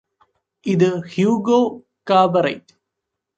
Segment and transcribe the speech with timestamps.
[0.65, 1.59] ഇത് ഹ്യൂഗോ
[2.09, 2.73] കാബറെറ്റ്